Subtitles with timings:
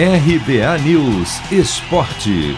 [0.00, 2.56] RBA News Esporte.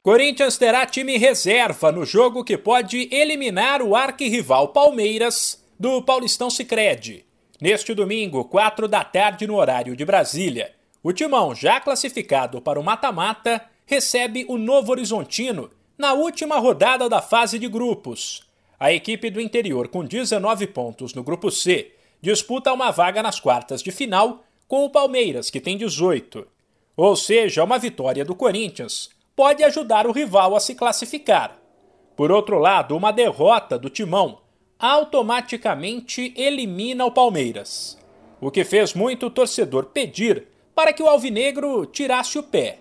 [0.00, 7.24] Corinthians terá time reserva no jogo que pode eliminar o arquirrival Palmeiras do Paulistão Sicredi.
[7.60, 10.72] Neste domingo, 4 da tarde no horário de Brasília,
[11.02, 17.20] o Timão, já classificado para o mata-mata, recebe o Novo Horizontino na última rodada da
[17.20, 18.44] fase de grupos.
[18.78, 21.90] A equipe do interior, com 19 pontos no grupo C,
[22.22, 26.46] disputa uma vaga nas quartas de final com o Palmeiras, que tem 18.
[26.96, 31.60] Ou seja, uma vitória do Corinthians pode ajudar o rival a se classificar.
[32.16, 34.38] Por outro lado, uma derrota do Timão
[34.78, 37.98] automaticamente elimina o Palmeiras,
[38.40, 42.78] o que fez muito torcedor pedir para que o Alvinegro tirasse o pé.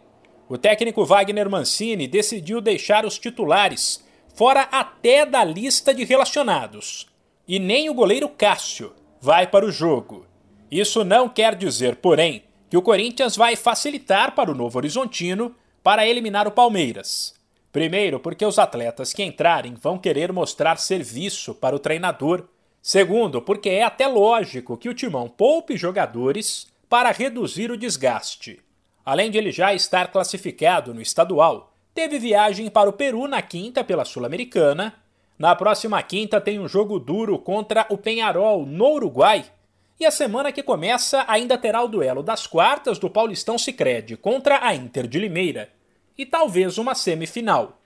[0.48, 4.02] O técnico Wagner Mancini decidiu deixar os titulares
[4.34, 7.10] fora até da lista de relacionados.
[7.46, 10.31] E nem o goleiro Cássio vai para o jogo.
[10.72, 16.08] Isso não quer dizer, porém, que o Corinthians vai facilitar para o Novo Horizontino para
[16.08, 17.34] eliminar o Palmeiras.
[17.72, 22.46] Primeiro, porque os atletas que entrarem vão querer mostrar serviço para o treinador.
[22.82, 28.62] Segundo, porque é até lógico que o timão poupe jogadores para reduzir o desgaste.
[29.06, 33.84] Além de ele já estar classificado no estadual, teve viagem para o Peru na quinta
[33.84, 34.94] pela Sul-Americana.
[35.38, 39.46] Na próxima quinta tem um jogo duro contra o Penharol no Uruguai.
[40.02, 44.66] E a semana que começa ainda terá o duelo das quartas do Paulistão Sicredi contra
[44.66, 45.72] a Inter de Limeira
[46.18, 47.80] e talvez uma semifinal.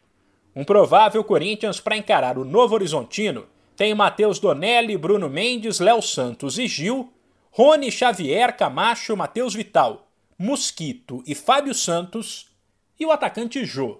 [0.56, 6.58] Um provável Corinthians para encarar o Novo Horizontino tem Matheus Donelli, Bruno Mendes, Léo Santos
[6.58, 7.12] e Gil,
[7.52, 10.08] Rony Xavier, Camacho, Matheus Vital,
[10.40, 12.50] Mosquito e Fábio Santos
[12.98, 14.00] e o atacante Jô.